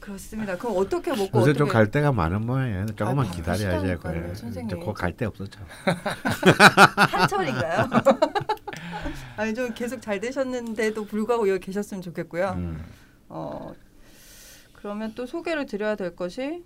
[0.00, 0.56] 그렇습니다.
[0.58, 2.86] 그럼 어떻게 먹고 요새 어떻게 좀갈 데가 많은 모양이에요.
[2.94, 3.96] 조금만 아, 기다려야지.
[4.02, 4.34] 그래.
[4.34, 4.80] 선생님.
[4.80, 5.58] 곧갈 데 없었죠.
[6.96, 7.88] 한철인가요?
[9.36, 12.52] 아니 좀 계속 잘 되셨는데도 불구하고 여기 계셨으면 좋겠고요.
[12.56, 12.84] 음.
[13.28, 13.72] 어
[14.74, 16.62] 그러면 또 소개를 드려야 될 것이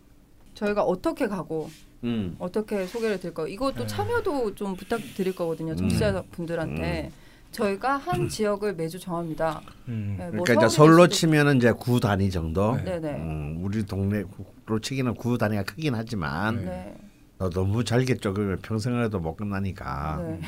[0.60, 1.70] 저희가 어떻게 가고
[2.04, 2.36] 음.
[2.38, 3.48] 어떻게 소개를 드릴까?
[3.48, 3.86] 이것도 네.
[3.86, 5.72] 참여도 좀 부탁드릴 거거든요.
[5.72, 5.76] 음.
[5.76, 7.10] 청취자 분들한테
[7.50, 9.62] 저희가 한 지역을 매주 정합니다.
[9.88, 10.16] 음.
[10.18, 12.76] 네, 뭐 그러니까 이제 서울로 치면은 이제 구 단위 정도.
[12.76, 12.84] 네.
[12.84, 13.10] 네네.
[13.10, 16.94] 음, 우리 동네로 치기는 구 단위가 크긴 하지만 네.
[17.38, 20.40] 너 너무 잘게 쪼그면 평생을 해도 못 끝나니까 네.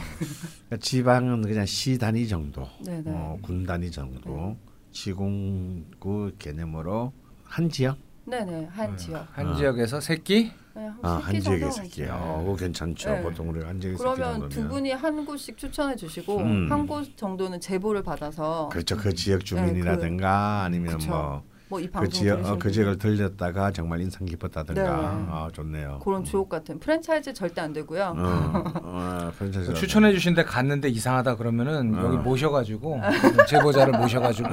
[0.66, 3.04] 그러니까 지방은 그냥 시 단위 정도, 네네.
[3.06, 4.56] 어, 군 단위 정도
[4.90, 7.96] 시군구 개념으로 한 지역?
[8.24, 9.26] 네네 한 지역.
[9.32, 9.54] 한 아.
[9.56, 12.02] 지역에서 새끼 네, 한 아, 한 지역에 정도는 새끼.
[12.02, 12.14] 있어요.
[12.14, 13.10] 어, 그거 괜찮죠.
[13.10, 13.22] 네.
[13.22, 14.48] 보통 우리 한 지역에 새끼 그러면 정도면.
[14.48, 16.70] 두 분이 한 곳씩 추천해 주시고 음.
[16.70, 18.96] 한 곳 정도는 제보를 받아서 그렇죠.
[18.96, 21.10] 그 지역 주민이라든가 아니면 그쵸.
[21.10, 25.26] 뭐 뭐이그 방송 지역 어, 그분 지역을 들렸다가 정말 인상 깊었다든가 네.
[25.30, 26.00] 아 좋네요.
[26.04, 28.14] 그런 주옥 같은 프랜차이즈 절대 안 되고요.
[28.14, 32.04] 어, 어, 프랜차이즈 추천해 주신데 갔는데 이상하다 그러면은 어.
[32.04, 33.00] 여기 모셔가지고
[33.48, 34.50] 제보자를 모셔가지고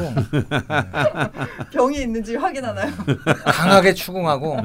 [1.74, 2.90] 병이 있는지 확인하나요?
[3.46, 4.58] 강하게 추궁하고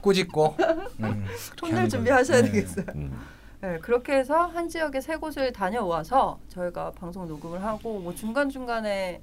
[0.00, 0.56] 꾸짖고
[1.00, 1.24] 음,
[1.62, 2.40] 하는 준비하셔야.
[2.40, 2.52] 네.
[2.52, 2.86] 되겠어요.
[2.94, 3.12] 음.
[3.60, 9.20] 네, 그렇게 해서 한 지역에 세 곳을 다녀와서 저희가 방송 녹음을 하고 뭐 중간 중간에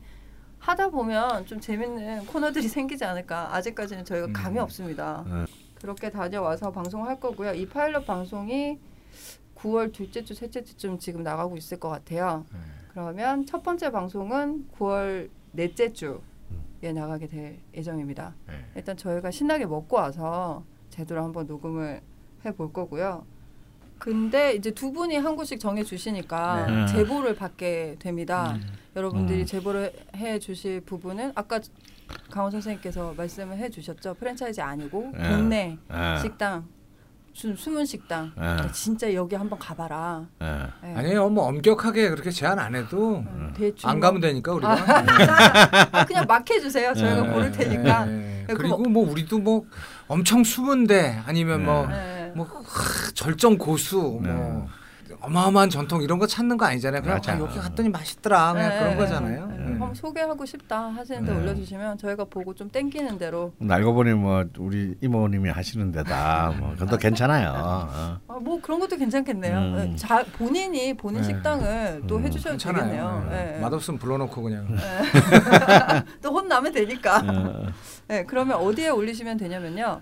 [0.64, 3.54] 하다 보면 좀 재밌는 코너들이 생기지 않을까.
[3.54, 4.34] 아직까지는 저희가 음.
[4.34, 5.24] 감이 없습니다.
[5.28, 5.46] 네.
[5.76, 7.54] 그렇게 다녀와서 방송을 할 거고요.
[7.54, 8.80] 이 파일럿 방송이
[9.56, 12.46] 9월 둘째 주, 셋째 주쯤 지금 나가고 있을 것 같아요.
[12.54, 12.60] 네.
[12.92, 18.34] 그러면 첫 번째 방송은 9월 넷째 주에 나가게 될 예정입니다.
[18.48, 18.54] 네.
[18.76, 22.02] 일단 저희가 신나게 먹고 와서 제대로 한번 녹음을
[22.46, 23.26] 해볼 거고요.
[24.08, 26.86] 근데 이제 두 분이 한 곳씩 정해 주시니까 네.
[26.88, 28.58] 제보를 받게 됩니다.
[28.98, 29.46] 여러분들이 음.
[29.46, 31.62] 제보를 해 주실 부분은 아까
[32.30, 34.16] 강원 선생님께서 말씀을 해 주셨죠.
[34.16, 35.30] 프랜차이즈 아니고 네.
[35.30, 36.66] 동네 아, 식당,
[37.32, 38.34] 수, 숨은 식당.
[38.36, 40.28] 아, 진짜 여기 한번 가봐라.
[40.40, 40.70] 아.
[40.84, 40.96] 네.
[40.96, 44.74] 아니에요 뭐 엄격하게 그렇게 제안 안 해도 음, 대충 안 가면 되니까 우리가
[45.94, 46.94] 아, 그냥 막 해주세요.
[46.94, 47.30] 저희가 네.
[47.32, 48.04] 고를 테니까.
[48.04, 48.44] 네.
[48.50, 49.66] 네, 그리고 그럼- 뭐 우리도 뭐
[50.10, 52.13] 엄청 숨은데 아니면 뭐 네.
[52.36, 54.32] 뭐 하, 절정 고수 네.
[54.32, 54.68] 뭐
[55.22, 57.02] 어마어마한 전통 이런 거 찾는 거 아니잖아요.
[57.02, 57.22] 그냥.
[57.26, 59.48] 아, 여기 갔더니 맛있더라 그냥 네, 그런 네, 거잖아요.
[59.48, 59.58] 네.
[59.58, 59.64] 네.
[59.64, 61.40] 한번 소개하고 싶다 하시는데 네.
[61.40, 66.98] 올려주시면 저희가 보고 좀 땡기는 대로 알고 보니 뭐 우리 이모님이 하시는 데다 뭐 그것도
[66.98, 67.52] 괜찮아요.
[67.56, 68.20] 어.
[68.28, 69.58] 아, 뭐 그런 것도 괜찮겠네요.
[69.58, 69.76] 음.
[69.76, 71.28] 네, 자 본인이 본인 네.
[71.28, 72.84] 식당을 또 음, 해주셔도 괜찮아요.
[72.84, 73.28] 되겠네요.
[73.30, 73.52] 네.
[73.54, 73.60] 네.
[73.60, 74.68] 맛없으면 불러놓고 그냥
[76.22, 77.20] 또 혼나면 되니까.
[77.26, 77.66] 어.
[78.08, 80.02] 네, 그러면 어디에 올리시면 되냐면요.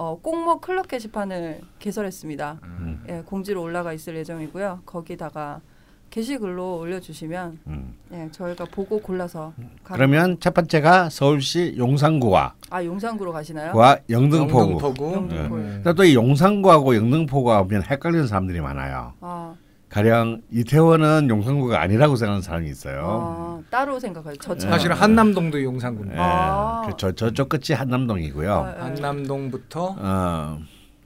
[0.00, 2.58] 어, 꼭먹 클럽 게시판을 개설했습니다.
[2.62, 3.04] 음.
[3.10, 4.80] 예, 공지로 올라가 있을 예정이고요.
[4.86, 5.60] 거기다가
[6.08, 7.94] 게시글로 올려주시면 음.
[8.10, 9.52] 예, 저희가 보고 골라서
[9.84, 13.72] 가- 그러면 첫 번째가 서울시 용산구와 아 용산구로 가시나요?
[13.74, 14.70] 과 영등포구.
[14.72, 15.12] 영등포구.
[15.12, 15.58] 영등포구.
[15.84, 15.92] 네.
[15.94, 19.12] 또이 용산구하고 영등포구 하면 헷갈리는 사람들이 많아요.
[19.20, 19.54] 아,
[19.90, 23.00] 가령 이태원은 용산구가 아니라고 생각하는 사람이 있어요.
[23.04, 24.36] 아, 따로 생각해요.
[24.36, 24.72] 저처럼.
[24.72, 26.22] 사실은 한남동도 용산구입니다.
[26.22, 26.82] 예, 아.
[26.86, 28.52] 그저 저쪽 끝이 한남동이고요.
[28.54, 28.80] 아, 예.
[28.82, 30.58] 한남동부터 어,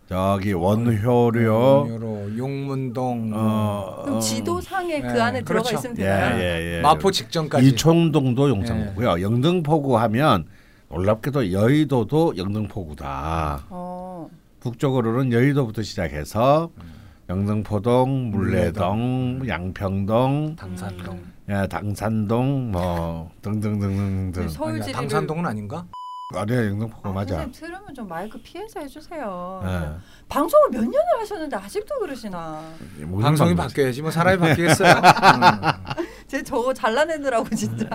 [0.07, 5.77] 저기 원효료, 요로 용문동 어, 그럼 어, 지도상에 그 네, 안에 들어가 그렇죠.
[5.79, 6.40] 있으면 예, 되나요?
[6.42, 6.81] 예, 예.
[6.83, 9.23] 마포 직전까지 이촌동도 용산구고요.
[9.23, 10.44] 영등포구 하면
[10.90, 13.64] 놀랍게도 여의도도 영등포구다.
[13.70, 14.29] 어,
[14.61, 16.68] 북쪽으로는 여의도부터 시작해서
[17.29, 19.49] 영등포동, 물레동, 음.
[19.49, 21.21] 양평동, 당산동.
[21.51, 24.43] 야, 당산동 뭐 등등등등등.
[24.43, 25.87] 네, 서울 아니야, 지리를 당산동은 아닌가?
[26.40, 27.35] 아니야 영등포구 아, 맞아.
[27.37, 29.62] 선생님 들으면 좀 마이크 피해서 해주세요.
[29.64, 29.97] 예.
[30.29, 32.62] 방송을 몇 년을 하셨는데 아직도 그러시나?
[33.03, 34.92] 뭐 방송이 바뀌어야지 뭐 사람이 바뀌겠어요.
[34.94, 36.05] 음.
[36.27, 37.88] 제 저거 잘라내느라고 진짜.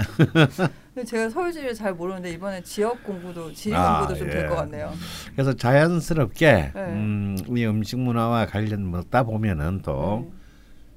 [0.94, 4.48] 근데 제가 서울지를 잘 모르는데 이번에 지역 공부도 지리 아, 공부도 좀될 예.
[4.48, 4.94] 것 같네요.
[5.34, 6.82] 그래서 자연스럽게 네.
[6.82, 10.26] 음, 이 음식 문화와 관련 먹다 보면은 또이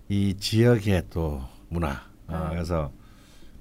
[0.09, 0.37] 네.
[0.38, 2.00] 지역의 또 문화.
[2.28, 2.48] 어, 네.
[2.50, 2.92] 그래서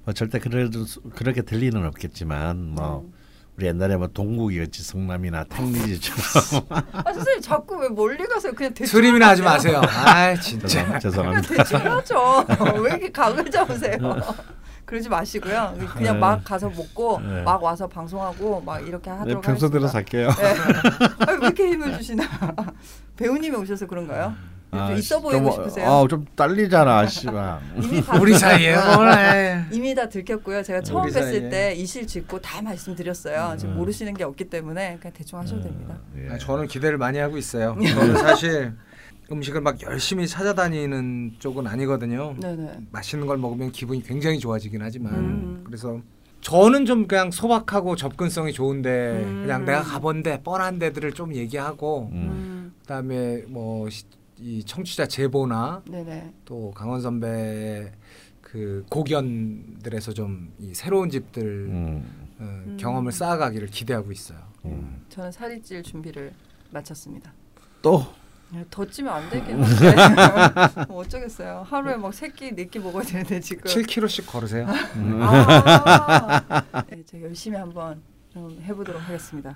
[0.04, 3.14] 뭐 절대 그래도 수- 그렇게 될 리는 없겠지만 뭐 음.
[3.62, 8.52] 우리 옛날에 뭐 동국이었지 성남이나 탱리지처럼 아 선생님 자꾸 왜 멀리 가세요?
[8.54, 9.44] 그냥 대충 트림이나 하지.
[9.44, 9.80] 마세요.
[9.86, 10.68] 아 진짜.
[10.68, 11.48] 죄송- 죄송합니다.
[11.64, 12.46] 대충 하죠.
[12.82, 13.98] 왜 이렇게 각을 잡으세요?
[14.86, 15.76] 그러지 마시고요.
[15.96, 16.20] 그냥 네.
[16.20, 17.44] 막 가서 먹고 네.
[17.44, 19.92] 막 와서 방송하고 막 이렇게 네, 하도록 평소대로 하겠습니다.
[19.92, 20.30] 살게요.
[20.30, 21.26] 네.
[21.28, 22.24] 아, 왜 이렇게 힘을 주시나?
[23.16, 24.34] 배우님이 오셔서 그런가요?
[24.72, 25.90] 좀 있어 씨, 보이고 좀, 싶으세요?
[25.90, 27.60] 어, 좀 딸리잖아, 씨발.
[28.22, 29.66] 우리 사이에 뭘 해.
[29.72, 30.64] 이미 다 들켰고요.
[30.64, 31.50] 제가 처음 뵀을 사이에.
[31.50, 33.58] 때 이실 짓고 다 말씀드렸어요.
[33.58, 33.78] 지금 음.
[33.80, 35.98] 모르시는 게 없기 때문에 그냥 대충 하셔도 됩니다.
[36.18, 36.30] 예.
[36.30, 37.76] 아, 저는 기대를 많이 하고 있어요.
[37.86, 38.74] 저는 사실
[39.30, 42.36] 음식을 막 열심히 찾아다니는 쪽은 아니거든요.
[42.40, 42.80] 네네.
[42.92, 45.64] 맛있는 걸 먹으면 기분이 굉장히 좋아지긴 하지만 음.
[45.66, 46.00] 그래서
[46.42, 49.44] 저는 좀 그냥 소박하고 접근성이 좋은데 음.
[49.44, 52.18] 그냥 내가 가본데 뻔한 데들을 좀 얘기하고 음.
[52.18, 52.74] 음.
[52.82, 53.88] 그다음에 뭐
[54.42, 56.34] 이 청취자 제보나 네네.
[56.46, 57.92] 또 강원 선배
[58.42, 62.28] 그 고견들에서 좀 이 새로운 집들 음.
[62.40, 62.78] 어, 음.
[62.80, 64.40] 경험을 쌓아가기를 기대하고 있어요.
[64.66, 65.06] 음.
[65.10, 66.34] 저는 살이 찔 준비를
[66.72, 67.32] 마쳤습니다.
[67.82, 68.06] 또
[68.56, 69.96] 야, 더 찌면 안 되겠는데
[70.90, 71.64] 뭐 어쩌겠어요.
[71.68, 73.64] 하루에 막 세끼 네끼 먹어야 되는데 지금.
[73.64, 74.68] 7kg씩 걸으세요.
[74.68, 78.02] 아, 네, 제가 열심히 한번
[78.34, 79.56] 좀 해보도록 하겠습니다.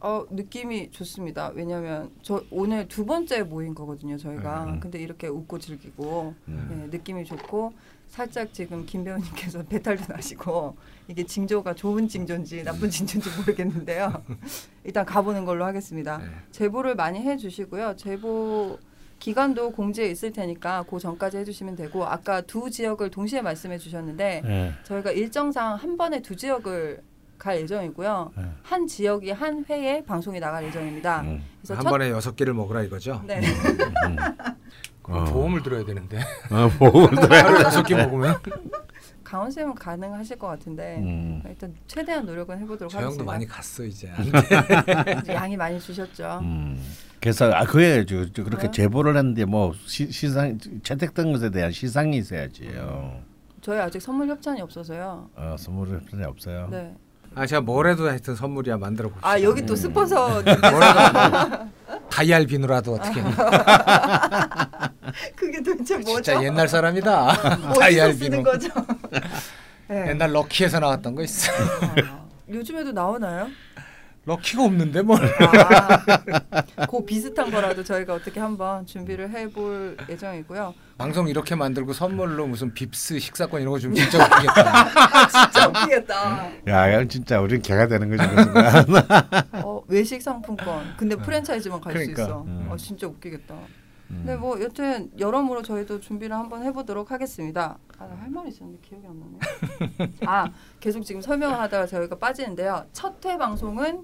[0.00, 1.50] 어 느낌이 좋습니다.
[1.54, 4.64] 왜냐하면 저 오늘 두 번째 모인 거거든요, 저희가.
[4.64, 4.80] 음.
[4.80, 6.68] 근데 이렇게 웃고 즐기고 음.
[6.70, 7.72] 네, 느낌이 좋고
[8.06, 10.76] 살짝 지금 김 배우님께서 배탈도 나시고
[11.08, 14.22] 이게 징조가 좋은 징조인지 나쁜 징조인지 모르겠는데요.
[14.84, 16.18] 일단 가보는 걸로 하겠습니다.
[16.18, 16.26] 네.
[16.52, 17.96] 제보를 많이 해주시고요.
[17.96, 18.78] 제보
[19.18, 24.72] 기간도 공지에 있을 테니까 그 전까지 해주시면 되고 아까 두 지역을 동시에 말씀해 주셨는데 예.
[24.84, 27.02] 저희가 일정상 한 번에 두 지역을
[27.38, 28.32] 갈 예정이고요.
[28.36, 28.44] 네.
[28.62, 31.20] 한 지역이 한 회에 방송이 나갈 예정입니다.
[31.22, 31.42] 음.
[31.60, 33.22] 그래서 한 첫 번에 여섯 개를 먹으라 이거죠.
[33.26, 33.40] 네.
[35.04, 35.24] 어.
[35.24, 36.18] 보험을 들어야 되는데
[36.50, 38.36] 어, 보험을 들어야 하루 여섯 개 먹으면
[39.24, 41.42] 강원 쌤은 가능하실 것 같은데 음.
[41.46, 43.24] 일단 최대한 노력은 해보도록 하겠습니다.
[43.24, 44.10] 많이 갔어 이제.
[45.22, 46.40] 이제 양이 많이 주셨죠.
[46.42, 46.82] 음.
[47.20, 48.70] 그래서 아 그게 저, 저 그렇게 네.
[48.70, 53.22] 제보를 했는데 뭐 시, 시상 채택된 것에 대한 시상이 있어야지요.
[53.60, 55.30] 저희 아직 선물 협찬이 없어서요.
[55.34, 56.68] 어, 선물은 필요 없어요.
[56.70, 56.94] 네.
[57.38, 59.28] 아 제가 뭐래도 하여튼 선물이야 만들어 봅시다.
[59.28, 59.76] 아 여기 또 음.
[59.76, 60.42] 스폰서
[62.10, 63.22] 다이알 비누라도 어떻게
[65.36, 66.22] 그게 도대체 뭐죠?
[66.22, 67.26] 진짜 옛날 사람이다.
[67.70, 68.42] 어디서 다이알 비누.
[68.42, 68.68] 거죠?
[69.86, 70.08] 네.
[70.08, 71.52] 옛날 럭키에서 나왔던 거 있어.
[71.52, 73.46] 아, 요즘에도 나오나요?
[74.28, 75.18] 럭키가 없는데 뭘?
[75.24, 80.74] 아, 그 비슷한 거라도 저희가 어떻게 한번 준비를 해볼 예정이고요.
[80.98, 85.28] 방송 이렇게 만들고 선물로 무슨 빕스 식사권 이런 거 주면 진짜 웃기겠다.
[85.28, 86.50] 진짜 웃기겠다.
[86.68, 88.22] 야, 이건 진짜 우린 개가 되는 거지.
[89.64, 90.94] 어, 외식 상품권.
[90.98, 92.22] 근데 프랜차이즈만 갈수 그러니까.
[92.24, 92.42] 있어.
[92.42, 92.66] 음.
[92.70, 93.54] 어, 진짜 웃기겠다.
[94.10, 94.22] 음.
[94.26, 97.78] 네, 뭐 여튼 여러모로 저희도 준비를 한번 해보도록 하겠습니다.
[97.98, 99.20] 아, 할 말이 있었는데 기억이 안
[99.98, 100.12] 나네.
[100.26, 102.84] 아, 계속 지금 설명을 하다가 저희가 빠지는데요.
[102.92, 104.02] 첫 회 방송은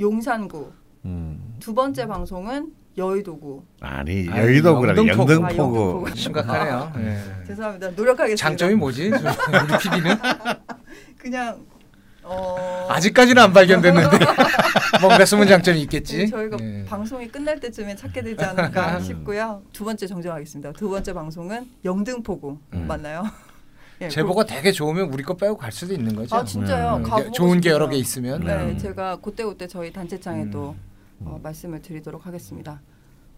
[0.00, 0.72] 용산구,
[1.04, 1.54] 음.
[1.60, 3.64] 두 번째 방송은 여의도구.
[3.80, 5.32] 아니 여의도구라 영등포구.
[5.32, 6.14] 아, 영등포구.
[6.14, 6.92] 심각하네요.
[6.98, 7.46] 예.
[7.46, 7.90] 죄송합니다.
[7.90, 8.36] 노력하겠습니다.
[8.48, 9.08] 장점이 뭐지?
[9.08, 10.16] 우리 PD는
[11.18, 11.64] 그냥
[12.24, 14.18] 어 아직까지는 안 발견됐는데
[15.00, 16.18] 뭔가 숨은 장점이 있겠지.
[16.18, 16.84] 네, 저희가 예.
[16.84, 19.62] 방송이 끝날 때쯤에 찾게 되지 않을까 싶고요.
[19.72, 20.72] 두 번째 정정하겠습니다.
[20.72, 22.86] 두 번째 방송은 영등포구 음.
[22.86, 23.24] 맞나요?
[24.02, 26.34] 예, 제보가 되게 좋으면 우리 거 빼고 갈 수도 있는 거죠.
[26.36, 26.96] 아 진짜요?
[26.96, 27.02] 음.
[27.02, 27.88] 가보고 좋은 게 여러.
[27.88, 28.40] 개 있으면.
[28.44, 28.78] 네, 음.
[28.78, 30.74] 제가 그때 그때 저희 단체창에도
[31.20, 31.26] 음.
[31.26, 32.80] 어, 말씀을 드리도록 하겠습니다.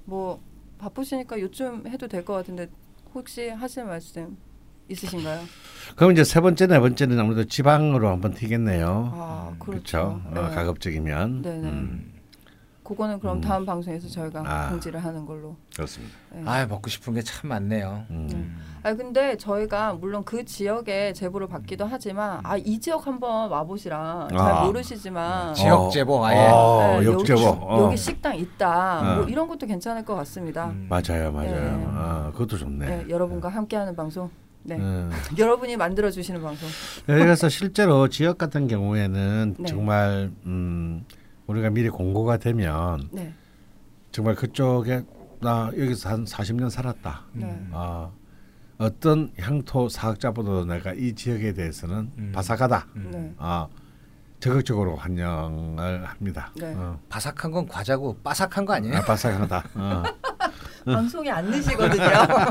[0.04, 0.40] 뭐
[0.78, 2.68] 바쁘시니까 요즘 해도 될 것 같은데
[3.14, 4.36] 혹시 하실 말씀
[4.88, 5.40] 있으신가요?
[5.96, 9.10] 그럼 이제 세 번째 네 번째는 아무래도 지방으로 한번 튀겠네요.
[9.14, 10.20] 아 그렇죠.
[10.24, 10.40] 그렇죠.
[10.40, 10.54] 어, 네.
[10.54, 11.42] 가급적이면.
[11.42, 11.68] 네네.
[11.68, 12.12] 음,
[12.84, 13.40] 그거는 그럼 음.
[13.40, 14.68] 다음 방송에서 저희가 아.
[14.68, 15.56] 공지를 하는 걸로.
[15.74, 16.14] 그렇습니다.
[16.32, 16.42] 네.
[16.44, 18.04] 아 먹고 싶은 게 참 많네요.
[18.10, 18.60] 음.
[18.82, 24.38] 아 근데 저희가 물론 그 지역에 제보를 받기도 하지만 아 이 지역 한번 와보시라 잘
[24.38, 24.64] 아.
[24.66, 26.48] 모르시지만 지역 제보 아예.
[26.52, 27.40] 어, 네, 역제보.
[27.40, 27.82] 여기, 어.
[27.86, 29.16] 여기 식당 있다 어.
[29.16, 30.66] 뭐 이런 것도 괜찮을 것 같습니다.
[30.66, 30.86] 음.
[30.90, 31.50] 맞아요, 맞아요.
[31.50, 31.84] 네.
[31.88, 32.86] 아, 그것도 좋네.
[32.86, 34.28] 네, 여러분과 함께하는 방송.
[34.62, 35.10] 네, 음.
[35.38, 36.68] 여러분이 만들어 주시는 방송.
[37.06, 39.64] 그래서 실제로 지역 같은 경우에는 네.
[39.66, 41.04] 정말 음,
[41.46, 43.34] 우리가 미리 공고가 되면 네,
[44.10, 45.02] 정말 그쪽에
[45.40, 47.22] 나 여기서 한 40년 살았다.
[47.32, 47.66] 네.
[47.72, 48.10] 아,
[48.78, 52.32] 어떤 향토 사학자보다도 내가 이 지역에 대해서는 음.
[52.34, 52.86] 바삭하다.
[52.96, 53.10] 음.
[53.12, 53.66] 네, 아,
[54.40, 56.50] 적극적으로 환영을 합니다.
[56.56, 56.74] 네.
[56.76, 56.98] 어.
[57.08, 58.96] 바삭한 건 과자고 바삭한 거 아니에요?
[58.96, 59.64] 아, 바삭하다.
[59.74, 60.02] 어.
[60.86, 62.04] 방송이 안 되시거든요.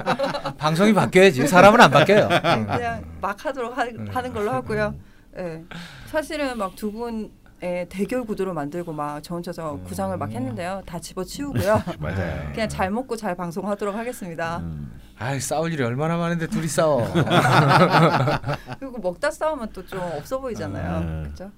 [0.58, 2.26] 방송이 바뀌어야지 사람은 안 바뀌어요.
[2.26, 2.66] 음.
[2.68, 4.96] 그냥 막 하도록 하, 하는 걸로 하고요.
[5.36, 5.64] 네,
[6.08, 7.32] 사실은 막 두 분
[7.64, 10.82] 의 대결 구도로 만들고 막 저 혼자서 구상을 막 했는데요.
[10.86, 11.82] 다 집어치우고요.
[12.00, 12.52] 맞아요.
[12.52, 14.58] 그냥 잘 먹고 잘 방송하도록 하겠습니다.
[14.58, 15.00] 음.
[15.18, 17.08] 아이 싸울 일이 얼마나 많은데 둘이 싸워.
[18.80, 20.98] 그리고 먹다 싸우면 또 좀 없어 보이잖아요.
[21.00, 21.24] 음.
[21.24, 21.52] 그렇죠?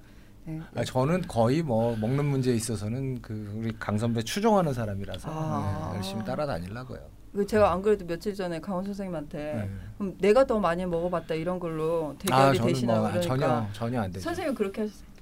[0.46, 0.60] 네.
[0.76, 5.90] 아, 저는 거의 뭐 먹는 문제에 있어서는 그 우리 강 선배 추종하는 사람이라서 아.
[5.92, 7.00] 네, 열심히 따라다니려고요.
[7.34, 10.14] 그 제가 안 그래도 며칠 전에 강원 선생님한테 네.
[10.20, 14.12] 내가 더 많이 먹어봤다 이런 걸로 아 대결이 저는 되시나 뭐 그러니까 전혀 전혀 안
[14.12, 14.24] 되죠.
[14.24, 15.15] 선생님 그렇게 하셨어요.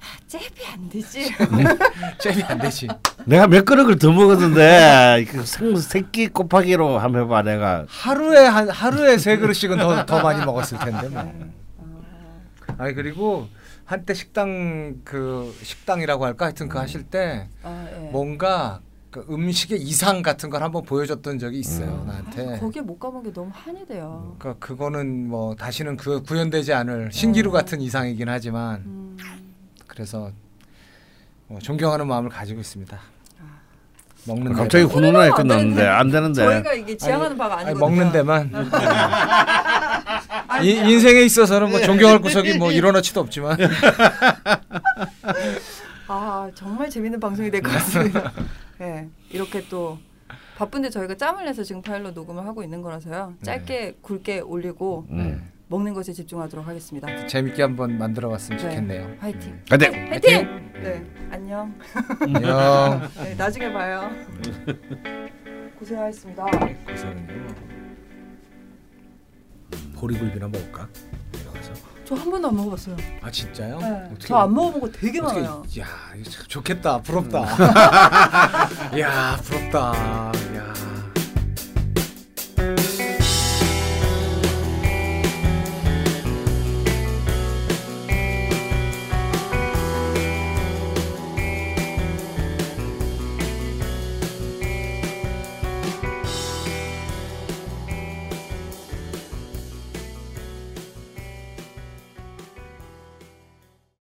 [0.00, 1.28] 아, 잽이 안 되지.
[2.20, 2.88] 잽이 안 되지.
[3.24, 9.18] 내가 몇 그릇을 더 먹었는데 그 생, 새끼 곱하기로 한번 해봐 내가 하루에 한 하루에
[9.18, 11.32] 세 그릇씩은 더 더 많이 먹었을 텐데 뭐.
[12.78, 13.48] 아니 그리고
[13.84, 18.10] 한때 식당 그 식당이라고 할까 하여튼 그 하실 때 아, 예.
[18.10, 18.80] 뭔가
[19.10, 22.06] 그 음식의 이상 같은 걸 한번 보여줬던 적이 있어요 음.
[22.06, 22.58] 나한테.
[22.60, 24.36] 거기에 못 가본 게 너무 한이 돼요.
[24.38, 27.52] 그러니까 그거는 뭐 다시는 그 구현되지 않을 신기루 어.
[27.52, 29.07] 같은 이상이긴 하지만 음,
[29.98, 30.30] 그래서
[31.48, 32.96] 뭐 존경하는 마음을 가지고 있습니다.
[34.28, 34.84] 먹는 갑자기.
[34.84, 35.86] 훈훈하게 안 끝났는데.
[35.88, 37.96] 안 되는데 저희가 이게 지향하는 아니, 바가 아니, 아니거든요.
[37.96, 38.52] 먹는 데만
[40.62, 43.56] 이, 인생에 있어서는 뭐 존경할 구석이 뭐 이런어치도 없지만
[46.06, 48.32] 아 정말 재밌는 방송이 될 것 같습니다.
[48.78, 49.98] 네, 이렇게 또
[50.58, 53.34] 바쁜데 저희가 짬을 내서 지금 파일로 녹음을 하고 있는 거라서요.
[53.42, 55.50] 짧게 굵게 올리고 음.
[55.68, 57.26] 먹는 것에 집중하도록 하겠습니다.
[57.26, 58.62] 재밌게 한번 만들어 봤으면 네.
[58.68, 59.16] 좋겠네요.
[59.20, 59.60] 화이팅.
[59.68, 60.72] 근데 화이팅.
[60.82, 61.74] 네, 안녕.
[62.20, 63.08] 안녕.
[63.22, 64.10] 네, 나중에 봐요.
[65.78, 66.44] 고생하셨습니다.
[66.86, 67.54] 고생은요.
[69.96, 70.88] 보리굴비나 먹을까?
[72.06, 72.96] 저 한 번도 안 먹어봤어요.
[73.20, 73.78] 아 진짜요?
[73.80, 73.86] 네.
[74.10, 75.62] 어떻게- 저안 먹어본 거 되게 어떻게- 많아요.
[75.78, 75.86] 야,
[76.48, 77.02] 좋겠다.
[77.02, 77.44] 부럽다.
[78.98, 80.32] 야, 부럽다.